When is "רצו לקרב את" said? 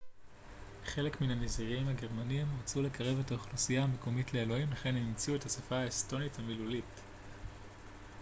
2.61-3.31